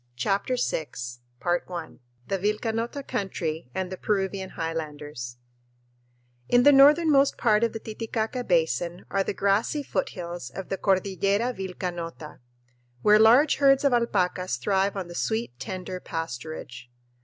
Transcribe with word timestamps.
CHAPTER 0.15 0.55
VI 0.55 0.87
The 1.45 2.39
Vilcanota 2.39 3.03
Country 3.07 3.69
and 3.75 3.91
the 3.91 3.97
Peruvian 3.97 4.49
Highlanders 4.57 5.37
In 6.49 6.63
the 6.63 6.71
northernmost 6.71 7.37
part 7.37 7.63
of 7.63 7.71
the 7.71 7.79
Titicaca 7.79 8.43
Basin 8.45 9.05
are 9.11 9.23
the 9.23 9.35
grassy 9.35 9.83
foothills 9.83 10.49
of 10.49 10.69
the 10.69 10.77
Cordillera 10.79 11.53
Vilcanota, 11.53 12.39
where 13.03 13.19
large 13.19 13.57
herds 13.57 13.83
of 13.83 13.93
alpacas 13.93 14.57
thrive 14.57 14.95
on 14.95 15.07
the 15.07 15.13
sweet, 15.13 15.59
tender 15.59 15.99
pasturage. 15.99 16.85